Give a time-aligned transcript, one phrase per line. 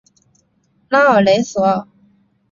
[0.89, 1.87] 拉尔雷索尔。